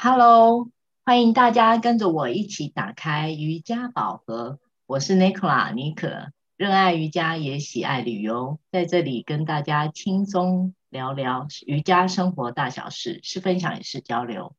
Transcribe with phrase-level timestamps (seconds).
[0.00, 0.70] Hello，
[1.04, 4.60] 欢迎大家跟着我一起打开瑜伽宝盒。
[4.86, 14.54] 我是 Nicola 妮可，热爱瑜伽也喜爱旅游，在这里跟大家轻松聊聊瑜伽生活大小事，是分享也是交流。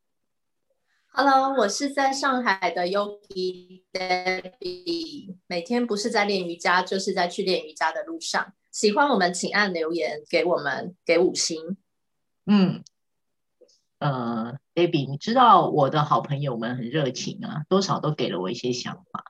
[1.07, 8.54] Hello，我是在上海的 Yogi Debbie，每天不是在练瑜伽，就是在去练瑜伽的路上。
[8.74, 11.78] 喜欢我们，请按留言给我们，给五星。
[12.46, 12.84] 嗯。
[14.00, 19.25] 呃，Baby，你知道我的好朋友们很热情啊，多少都给了我一些想法。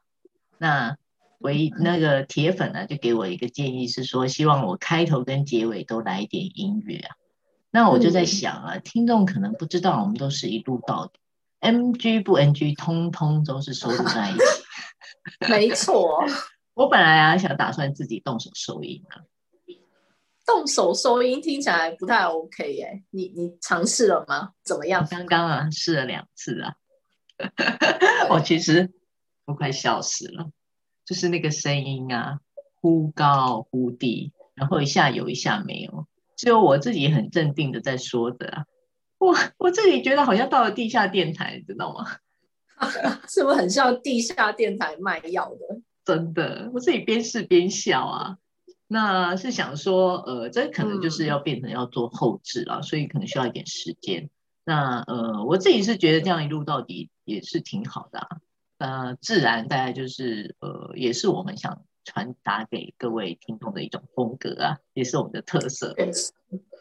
[0.60, 0.98] 那
[1.40, 7.16] 唯一那个铁粉呢，就给我一个建议是说，希望我开头跟结尾都来一点音乐啊。
[7.72, 11.14] 那我就在想啊，嗯、听众可能不知道，我们都是一路到底
[11.62, 14.40] ，NG 不 NG，通通都是收录在一起。
[15.50, 16.24] 没错，
[16.76, 19.24] 我本来啊想打算自己动手收音啊。
[20.52, 24.54] 动手收音听起来不太 OK 耶，你你尝试了吗？
[24.64, 25.06] 怎么样？
[25.08, 26.74] 刚刚啊试了两次啊，
[28.32, 28.90] 我其实
[29.46, 30.50] 我快笑死了，
[31.06, 32.40] 就是那个声音啊，
[32.82, 38.66] 忽高忽低，然后一下有一下没有，只有我自己很镇定的在说着啊，
[39.20, 42.18] 我我自己觉得好像到了地下电台，你知道吗？
[43.30, 45.80] 是不是很像地下电台卖药的？
[46.04, 48.38] 真的，我自己边试边笑啊。
[48.92, 54.32] 那是想说，呃，这可能就是要变成要做后置了，嗯，所以可能需要一点时间。
[54.66, 58.28] 那呃，我自己是觉得这样一路到底也是挺好的啊。
[58.80, 65.96] 呃，自然大概就是呃，也是我们想传达给各位听众的一种风格啊，也是我们的特色。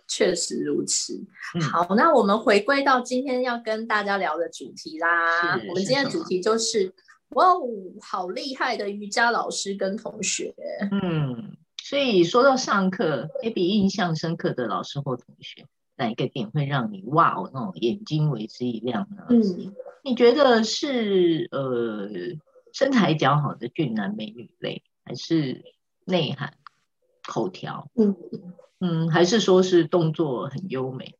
[0.07, 1.23] 确实，如此。
[1.57, 1.61] 嗯。
[1.61, 5.59] 好，那我们回归到今天要跟大家聊的主题啦。
[5.69, 6.91] 我们今天的主题就是，
[7.31, 7.61] 哇哦，
[8.01, 10.55] 好厉害的瑜伽老师跟同学。
[10.91, 11.55] 嗯。
[11.89, 15.65] 所以说到上课，Baby 印象深刻的老师或同学，
[15.97, 19.25] 哪一个点会让你哇哦那种眼睛为之一亮呢？
[19.31, 22.11] 嗯，你觉得是呃
[22.75, 25.65] 身材姣好的俊男美女类，还是
[26.05, 26.53] 内涵
[27.27, 27.89] 口条？
[27.97, 28.15] 嗯
[28.81, 31.15] 嗯，还是说是动作很优美？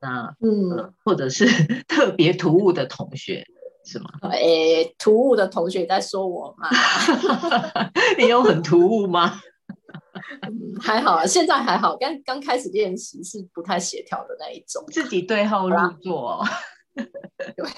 [0.00, 1.46] 那嗯、呃，或者是
[1.88, 3.44] 特别突兀的同学
[3.84, 4.10] 是吗？
[4.22, 6.68] 哎、欸，突兀的同学在说我吗？
[8.16, 9.40] 你有很突兀吗？
[10.42, 11.96] 嗯，还好啊，现在还好。
[11.96, 16.44] 刚刚开始练习是不太协调的那一种，自己对号入座哦。
[16.94, 17.68] 对，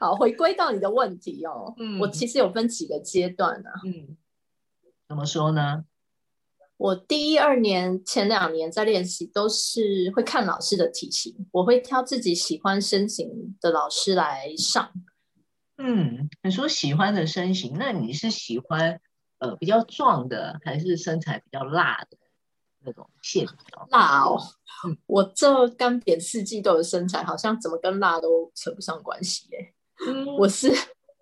[0.00, 1.74] 好，回归到你的问题哦。
[1.78, 3.70] 嗯，我其实有分几个阶段啊。
[3.84, 4.16] 嗯，
[5.08, 5.84] 怎么说呢？
[6.78, 14.90] 我第一二年前两年在练习，都是会看老师的体型，我会挑自己喜欢身形的老师来上。
[15.78, 19.00] 嗯，你说喜欢的身形，那你是喜欢？
[19.42, 22.16] 呃，比较壮的，还是身材比较辣的
[22.84, 23.88] 那种线条？
[23.90, 24.38] 辣哦，
[24.86, 29.74] 嗯、我这干瘪四季豆的身材，好像怎么跟辣都扯不上关系耶。
[30.06, 30.72] 嗯、我是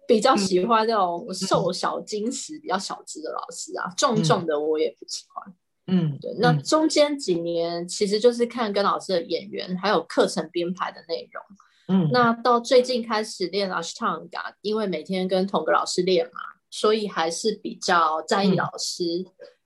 [0.07, 5.55] 比较喜欢那种瘦小精实、嗯、比较小只的老师啊，壮壮的我也不喜欢。
[5.87, 6.31] 嗯，对。
[6.39, 11.43] 那中间几年其实就是看跟老师的演员，还有课程编排的内容。
[11.89, 16.33] 嗯，那到最近开始练 Ashtanga，因为每天跟同个老师练嘛。
[16.71, 19.03] 所以还是比较在意老师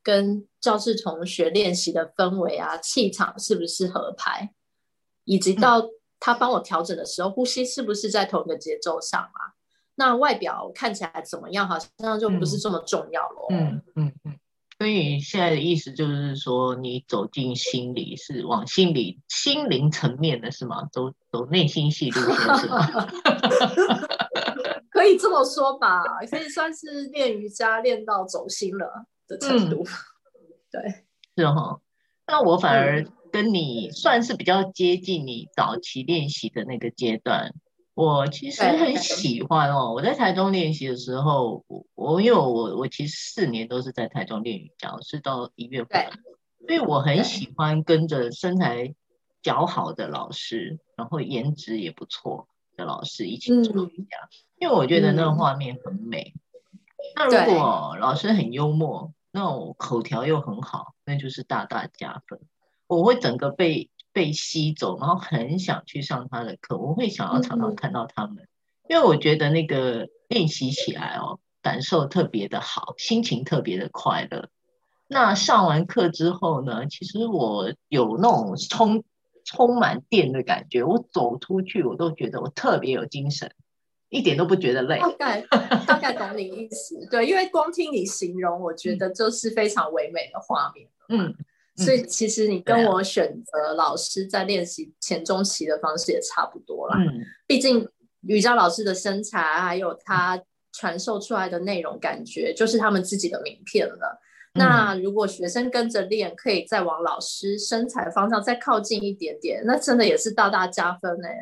[0.02, 4.52] 跟教室同学练习的氛围啊，气场是不是合拍，
[5.24, 5.86] 以及到
[6.18, 9.54] 他帮我调整的时候，呼吸是不是在同一个节奏上啊？
[9.96, 13.46] 那外表看起来怎么样，好像就不是这么重要了。
[13.50, 14.38] 嗯嗯嗯。
[14.76, 20.88] 所以现在的意思就是说，你走进心里是往心里心灵层面的是吗？
[20.90, 23.08] 走走内心戏路线是吗？
[25.04, 29.84] 可以这么说吧，可以算是练瑜伽练到走心了的程度。
[29.84, 29.92] 嗯、
[30.72, 31.04] 对，
[31.36, 31.78] 是哈。
[32.26, 37.52] 那我反而跟你算是比较接近你早期练习的那个阶段。
[37.92, 39.92] 我其实很喜欢哦。
[39.92, 46.02] 我在台中练习的时候，我我因为我我其实四年都是在台中练瑜伽，我是到一月份，
[46.66, 48.94] 所以我很喜欢跟着身材
[49.42, 54.16] 较好的老师，然后颜值也不错的老师一起做瑜伽。
[54.18, 56.32] 嗯因为我觉得那个画面很美。
[57.16, 62.40] 嗯、那如果老师很幽默，那我口条又很好，那就是大大加分。
[62.86, 66.78] 我会整个被被吸走，然后很想去上他的课。
[66.78, 68.48] 我会想要常常看到他们，嗯、
[68.88, 74.48] 因为我觉得那个练习起来哦，感受特别的好，心情特别的快乐。
[75.08, 79.04] 那上完课之后呢，其实我有那种充
[79.44, 80.82] 充满电的感觉。
[80.82, 83.50] 我走出去，我都觉得我特别有精神。
[84.10, 85.40] 一点都不觉得累，大概
[85.88, 91.34] 大概懂你意思，对，因为光听你形容，我觉得就是非常唯美的画面，嗯，
[91.74, 97.88] 所以其实你跟我选择老师在练习前中期的方式也差不多啦，嗯，毕竟
[98.20, 100.40] 瑜伽老师的身材，还有他
[100.70, 104.20] 传授出来的内容，感觉就是他们自己的名片了。
[104.54, 111.34] 嗯、那如果学生跟着练，可以再往老师身材方向再靠近一点点，那真的也是大大加分哎。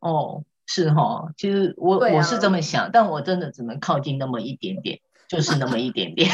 [0.00, 4.98] 哦，是哈，其实我、啊、我是这么想，但我真的只能靠近那么一点点，
[5.28, 6.30] 就是那么一点点。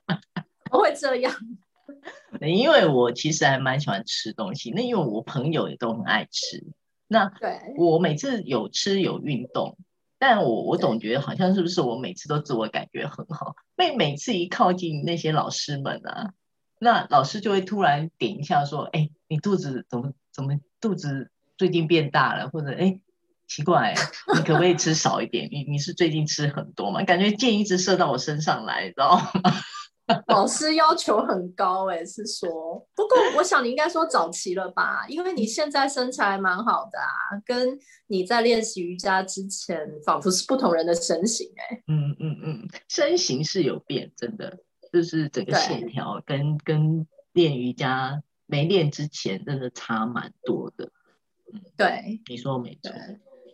[0.70, 1.32] 不会这样，
[2.40, 6.64] 因为我其实还蛮喜欢吃东西，那因为我朋友也都很爱吃。
[7.08, 9.76] 那对我每次有吃有运动，
[10.18, 16.32] 但我我总觉得好像是不是我每次都自我感觉很好， 每每次一靠近那些老师们啊，
[16.78, 22.98] 那老师就会突然点一下说：“哎，你肚子怎么怎么肚子最近变大了？”或者“哎，
[23.46, 23.94] 奇怪，
[24.34, 25.48] 你可不可以吃少一点？
[25.52, 27.02] 你你是最近吃很多吗？
[27.04, 29.30] 感觉箭一直射到我身上来，你知道吗？”
[30.28, 32.48] 老师要求很高哎、欸，是说，
[32.94, 41.82] 不过我想你应该说早期了吧，因为你现在身材蛮好的啊，跟你在练习瑜伽之前，仿佛是不同人的身形哎、欸。
[41.88, 44.58] 嗯嗯嗯，身形是有变，真的，
[44.92, 50.90] 就是整个线条跟跟练瑜伽没练之前真的差蛮多的。
[51.52, 52.92] 嗯，对，你说没错。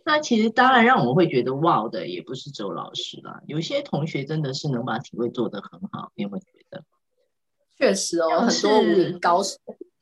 [0.05, 6.83] 那其实当然让我会觉得哇的，也不是只有老师啦，有些同学真的是能把体位做得很好，你有没有觉得？
[7.77, 9.57] 确实哦，很多高手，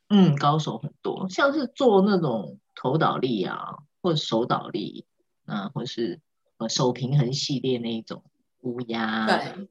[0.10, 5.06] 嗯，高手很多，像是做那种头倒立啊，或者手倒立，
[5.46, 6.20] 啊，或是
[6.58, 8.24] 呃手平衡系列那一种
[8.62, 9.70] 乌鸦，对，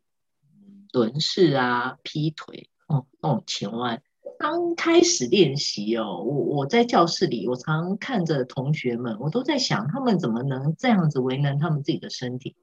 [0.93, 4.03] 轮式啊，劈腿，哦，那种前弯。
[4.41, 12.57] 刚开始练习哦，我我在教室里，我常看着同学们，我都在想，他们怎么能这样子为难他们自己的身体，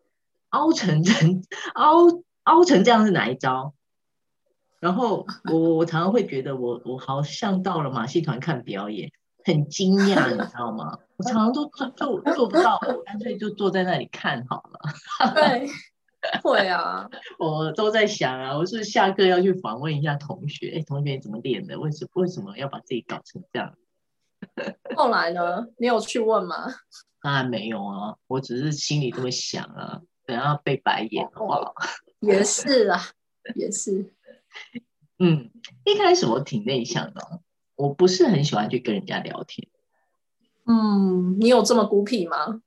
[0.50, 1.44] 凹成成
[1.76, 2.08] 凹
[2.46, 3.76] 凹成这样是哪一招？
[4.80, 9.12] 然后我我常常会觉得我，我好像到了马戏团看表演，
[9.46, 10.98] 很惊讶，你知道吗？
[11.18, 14.80] 我常常都做做做不到，我干脆就坐在那里看好了。
[15.36, 15.70] 对。
[16.44, 17.10] 会啊，
[17.40, 21.80] 我都在想啊，我是下课要去访问一下同学，哎，同学你怎么练的？
[21.80, 23.74] 为什为什么要把自己搞成这样？
[24.96, 25.68] 后来呢？
[25.78, 26.68] 你有去问吗？
[27.22, 31.74] 当然没有啊，我只是心里这么想啊，等下被白眼的话，
[32.22, 33.00] 也是啊，
[33.56, 34.14] 也是。
[35.20, 35.50] 嗯，
[35.84, 37.42] 一开始我挺内向的，
[37.76, 39.68] 我不是很喜欢去跟人家聊天。
[40.66, 42.62] 嗯，你有这么孤僻吗？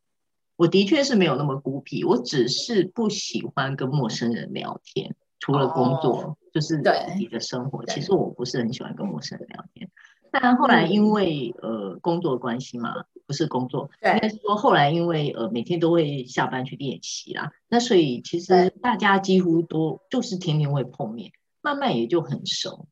[0.61, 7.83] 我的确是没有那么孤僻，我只是不喜欢跟陌生人聊天，除了工作，哦、就是自己的生活。
[7.87, 9.89] 其实我不是很喜欢跟陌生人聊天。
[10.31, 12.93] 但后来因为、嗯、呃工作关系嘛，
[13.27, 22.87] 不是工作，应该是说后来因为呃每天都会下班去练习啦，那所以其实大家几乎都就是天天会碰面，慢慢也就很熟。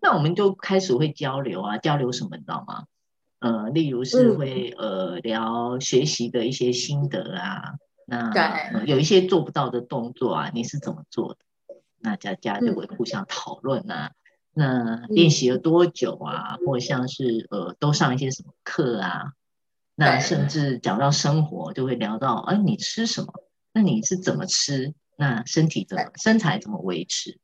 [0.00, 2.86] 那我们就开始会交流啊，交流什么你知道吗？
[3.40, 7.74] 呃，例如是会、嗯、呃聊学习的一些心得啊，
[8.06, 11.40] 那、呃、有一些做不到的动作啊，你是怎么做的？
[11.98, 14.12] 那大家就会互相讨论啊。
[14.54, 16.56] 嗯、那练习了多久啊？
[16.60, 19.32] 嗯、或像是呃都上一些什么课啊？
[19.94, 23.32] 那甚至讲到生活，就会聊到哎、呃，你吃什么？
[23.72, 24.94] 那你是怎么吃？
[25.16, 27.38] 那身体怎么身材怎么维持？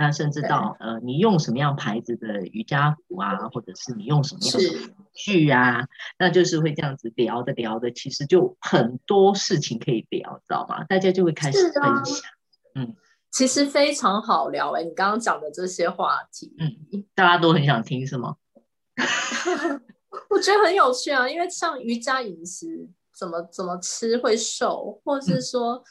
[0.00, 5.86] 那甚至到呃，你用什么样牌子的瑜伽服啊，或者是你用什么样的具啊，
[6.18, 10.84] 那就是会这样子聊着聊着，其实就很多事情可以聊，知道吗？
[10.84, 12.30] 大家就会开始分享。
[12.76, 12.96] 嗯，
[13.30, 18.36] 其实非常好聊哎、欸，你刚刚讲的这些话题，嗯，大家都很想听是吗？
[20.30, 25.84] 我觉得很有趣啊，因为像瑜伽饮食怎么怎么吃会瘦，或是说。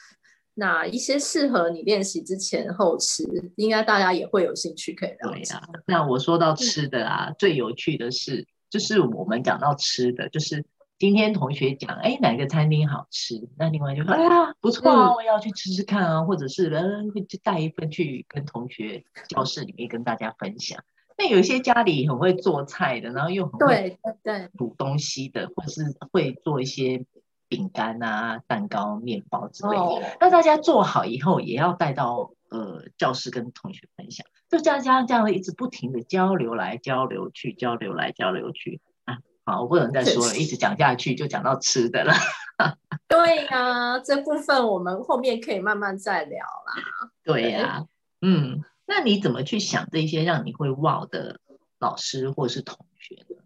[0.54, 3.24] 嗯哪一些适合你练习之前后吃？
[3.56, 5.44] 应该大家也会有兴趣可以了解。
[5.44, 10.66] 对啊，那我说到吃的啊，嗯、最有趣的是，就是我们讲到吃的，就是
[10.98, 13.48] 今天同学讲，哎，哪个餐厅好吃？
[13.56, 20.82] 那另外就说，哎呀，不错啊，我要去吃吃看啊，嗯、或者是嗯，就带一份去跟同学教室里面跟大家分享。
[21.16, 27.06] 那有一些家里很会做菜的，然后又很会对煮东西的，或者是会做一些。
[27.50, 30.02] 饼干啊，蛋糕、面包之类的，oh.
[30.20, 39.18] 那大家做好以后也要带到呃教室跟同学分享，就这样这样这样一直不停的交流来交流去，交流来交流去啊。
[39.44, 42.14] 好，我不能再说了，一直讲下去就讲到吃的了。
[43.08, 47.10] 对呀、啊，这部分我们后面可以慢慢再聊啦。
[47.24, 47.86] 对呀、啊，
[48.22, 51.40] 嗯，那你怎么去想这些让你会忘的
[51.80, 53.39] 老师或是同学呢？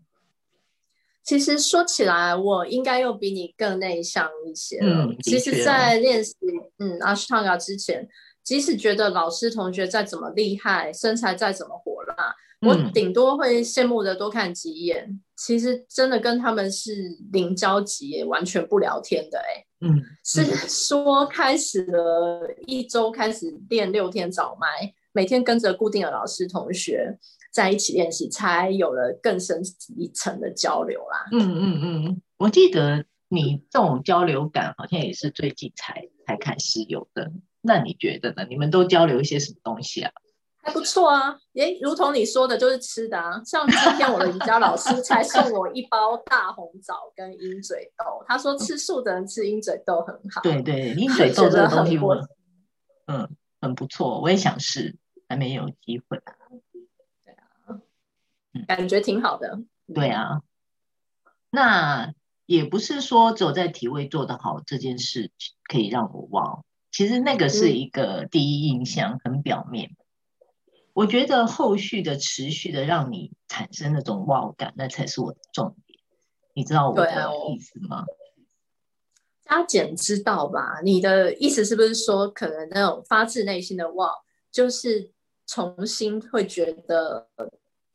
[1.24, 5.06] 其实说起来，我应该又比你更内向一些了。
[5.06, 6.36] 嗯、其实，在练习
[6.78, 8.06] 嗯阿斯汤加之前，
[8.42, 19.64] 即使觉得老师同学再怎么厉害，身材再怎么火辣，我顶多会羡慕的多看几眼，嗯、其实真的跟他们是零交集，完全不聊天的哎。
[19.80, 27.18] 嗯，是说开始了一周开始练六天早麦，每天跟着固定的老师同学
[27.54, 29.62] 在一起练习，才有了更深
[29.96, 31.28] 一层的交流啦。
[31.30, 37.30] 嗯嗯嗯，我记得你这种交流感好像也是最近才才开始有的。
[37.60, 38.44] 那你觉得呢？
[38.50, 40.10] 你们都交流一些什么东西啊？
[40.64, 43.40] 还不错啊，诶，如同你说的，就是吃的啊。
[43.44, 50.40] 像今天我的瑜伽老师 才送我一包大红枣跟鹰嘴豆，他说吃素的人吃鹰嘴豆很好。
[50.42, 52.16] 对对，鹰嘴豆 这个东西我，
[53.06, 53.28] 嗯，
[53.60, 54.96] 很不错，我也想试，
[55.28, 56.20] 还没有机会。
[58.66, 59.60] 感觉挺好的。
[59.94, 60.42] 对啊，
[61.50, 62.12] 那
[62.46, 65.30] 也不是说只有在体位做得好这件事
[65.68, 69.90] 可以让我忘，其实那个是一个第一印象，很表面。
[69.90, 69.96] 嗯
[70.94, 75.98] 我觉得后续的持续的让你产生那种哇感，那才是我的重点。
[76.54, 78.04] 你知道我的意思吗？
[79.42, 80.80] 加减知道吧？
[80.84, 84.08] 你的意思是不是说，可能那种发自内心的哇，
[84.52, 85.10] 就是
[85.48, 87.26] 重新会觉得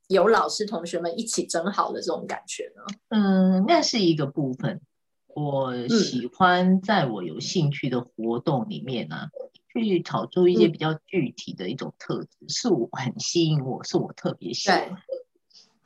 [0.10, 2.84] 有老师同学们一起真好的这种感觉呢？
[3.08, 4.82] 嗯，那是一个部分。
[5.28, 9.30] 我喜欢在我有兴趣的活动里面呢、啊。
[9.34, 14.98] 嗯去炒出一些比较具体的一种特质，嗯、是我很吸引我，是我特别喜欢。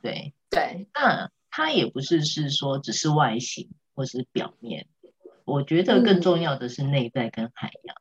[0.00, 4.88] 对对，对那它也不是是说只是外形或是表面，
[5.44, 7.96] 我觉得更重要的是内在跟涵养。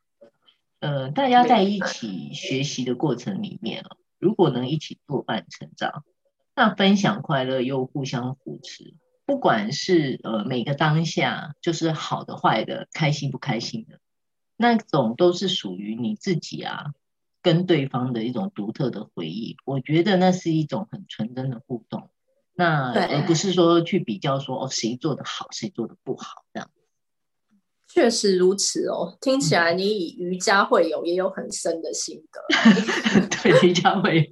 [0.79, 3.83] 嗯、呃，大家在一起学习的过程里面，
[4.19, 6.05] 如果能一起作伴成长，
[6.55, 8.93] 那分享快乐又互相扶持，
[9.25, 13.99] 不管是呃每个当下，就是好的坏的，开心不开心的。
[14.55, 16.93] 那种都是属于你自己啊，
[17.41, 19.57] 跟对方的一种独特的回忆。
[19.65, 22.09] 我觉得那是一种很纯真的互动，
[22.53, 26.69] 那而不是说去比较说哦谁做的好，谁做的不好这样。
[27.87, 32.41] 确实如此哦，听起来你以瑜伽会友也有很深的心得。
[33.41, 34.31] 对，瑜伽会友。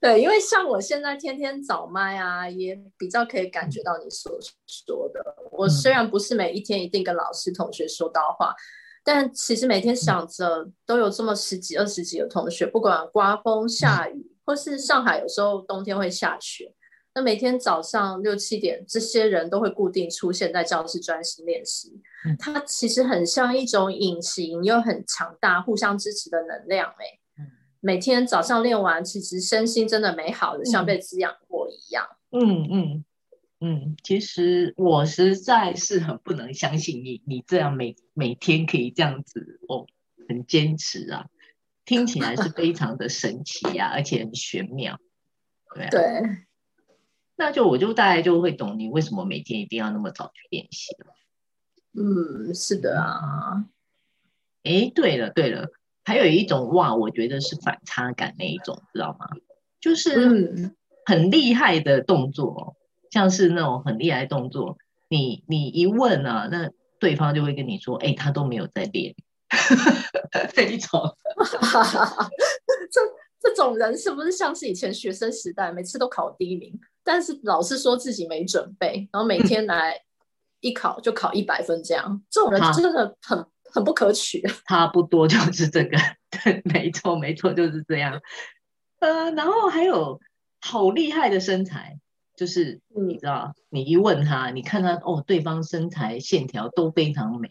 [0.00, 4.32] 对，因为像我现在天天早麦啊，也比较可以感觉到你所
[4.66, 5.20] 说的。
[5.52, 8.54] 我虽然不是每一天一定跟老师同学说到话。
[9.02, 16.70] 但其实每天想着都有这么十几二十几个同学，不管刮风下雨，或是上海有时候冬天会下雪，
[17.14, 21.98] 那每天早上六七点，这些人都会固定出现在教室专心练习。
[22.38, 26.86] 它其实很像一种隐形又很强大、互相支持的能量。
[26.86, 27.18] 哎，
[27.80, 32.06] 每天早上练完，其实身心真的美好的，像被滋养过一样。
[32.30, 33.04] 嗯嗯。
[33.62, 39.86] 嗯，其实我实在是很不能相信你，你这样每每天可以这样子哦，
[40.26, 41.26] 很坚持啊，
[41.84, 44.98] 听起来是非常的神奇啊，而且很玄妙，
[45.74, 45.90] 对啊。
[45.90, 46.00] 对，
[47.36, 51.14] 那就我就大概就会懂你为什么每天一定要那么早去练习了。
[51.92, 53.66] 嗯，是的啊。
[54.62, 55.68] 哎，对了对了，
[56.10, 59.28] 还有一种哇，我觉得是反差感那一种，知道吗？
[59.80, 60.74] 就是
[61.06, 62.74] 很厉害的动作。
[63.12, 64.76] 像是那种很厉害的动作，
[65.08, 69.14] 你你一问啊，那对方就会跟你说：“哎、欸，他都没有在练。
[70.52, 71.00] ”这一种，
[72.90, 73.00] 这
[73.40, 79.96] 这种人是不是像是以前学生时代，每次都考第一名，但是老是说自己没准备，然后每天来
[80.60, 82.20] 一考就考一百分这样？
[82.28, 84.42] 这种人真的很他很不可取。
[84.68, 85.96] 差不多就是这个，
[86.30, 88.20] 对，没错没错就是这样。
[89.00, 90.20] 呃，然后还有
[90.60, 91.98] 好厉害的身材。
[92.36, 97.50] 就是你知道，嗯、你一问他，你看他哦，对方身材线条都非常美，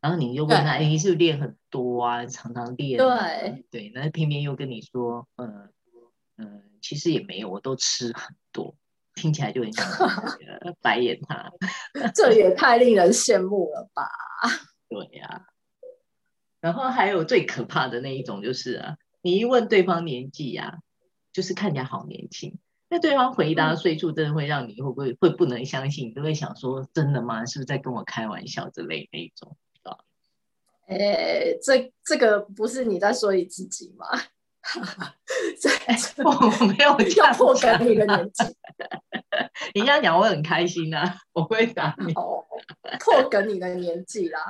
[0.00, 2.24] 然后你又问他，哎，你是不是练很多啊？
[2.26, 2.98] 常常练？
[2.98, 5.70] 对对，那偏偏又跟你说，嗯、呃、
[6.36, 8.76] 嗯、呃，其实也没有，我都吃很多，
[9.16, 9.84] 听起来就很像
[10.80, 11.50] 白眼他。
[12.14, 14.08] 这也太令人羡慕了吧？
[14.88, 15.42] 对呀、啊。
[16.68, 20.78] 然后还有最可怕的那一种就是啊，你一问对方年纪呀、啊，
[21.32, 22.58] 就是看起来好年轻。
[22.90, 26.08] 那对方回答岁数，真的会让你会不会会不能相信？
[26.08, 27.46] 你都会想说，真的吗？
[27.46, 29.56] 是不是在跟我开玩笑之类那一种？
[30.88, 34.06] 呃、欸，这这个不是你在说你自己吗？
[36.24, 38.44] 我我没有要破梗你的年纪。
[39.74, 41.16] 你这样讲我很开心啊！
[41.32, 42.12] 我会打你。
[42.12, 44.40] 破梗你的年纪啦。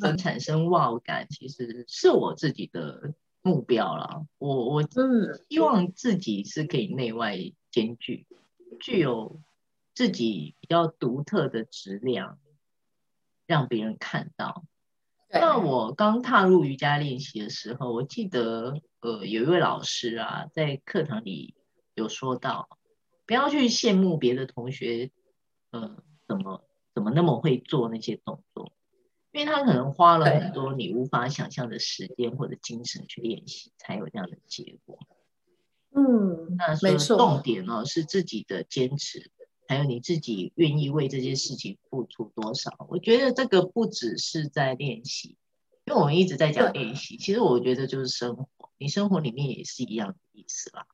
[0.00, 4.24] 能产生哇感，其实是我自己的目标了。
[4.38, 7.38] 我我嗯，希望自己是可以内外。
[7.74, 8.24] 兼具，
[8.78, 9.40] 具有
[9.96, 12.38] 自己比较独特的质量，
[13.48, 14.64] 让别人看到。
[15.28, 21.54] 那我刚踏入瑜伽练习的时候，我记得呃有一位老师啊，在课堂里
[21.94, 22.70] 有说到，
[23.26, 25.10] 不要去羡慕别的同学，
[25.72, 28.72] 呃，怎么怎么那么会做那些动作，
[29.30, 34.98] 因为他可能花了很多你无法想象的时间或者精神去练习，才有这样的结果。
[35.94, 39.30] 嗯，那没错，重点呢是自己的坚持，
[39.68, 42.74] 还有你自己愿意为这件事情付出多少。
[42.88, 45.36] 我觉得这个不只是在练习，
[45.84, 48.48] 因为我们一直在讲练习，其实我觉得就是生活，
[48.84, 50.84] 你生活里面也是一样的意思啦。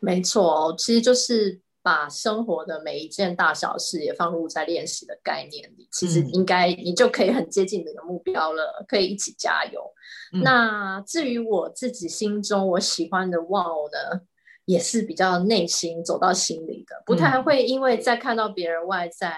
[0.00, 9.92] 没错，其实就是把生活的每一件大小事也放入在练习的概念里，其实应该你就可以很接近你的目标了，可以一起加油。
[10.32, 14.22] 嗯、那至于我自己心中我喜欢的 Wow 呢，
[14.64, 19.36] 也是比较内心走到心里的，不太会因为在看到别人外在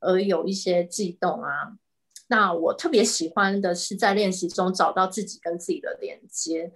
[0.00, 1.76] 而有一些悸动啊。
[2.30, 6.72] 那我特别喜欢的是在练习中找到自己跟自己的连接。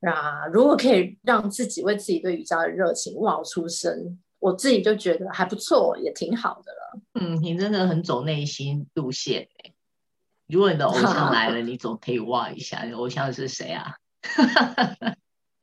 [0.00, 7.00] 那，如果可以让自己为自己对瑜伽的热情 Wow 出声，我自己就觉得还不错，也挺好的了。
[7.20, 9.46] 嗯，你真的很走内心路线。
[10.48, 12.84] 如果你的偶像来了， 你总可以 Wow 一下。
[12.84, 13.94] 你偶像是谁啊？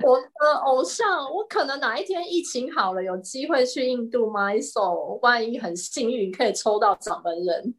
[0.03, 7.75] 我的偶像，我可能哪一天疫情好了，有机会去印度 Mysore，万一很幸运可以抽到掌门人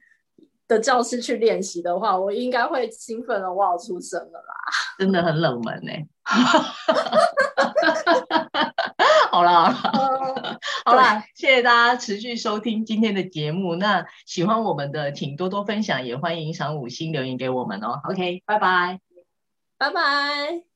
[0.73, 4.55] 的教室去练习的话，我应该会兴奋的 Wow 出声了啦。
[4.99, 5.93] 真的很冷门呢。
[9.31, 13.77] 好了好了，好了，谢谢大家持续收听今天的节目。
[13.77, 18.01] 那喜欢我们的，请多多分享，也欢迎赏五星留言给我们哦。
[18.09, 19.01] OK，拜拜，
[19.79, 20.72] 拜拜。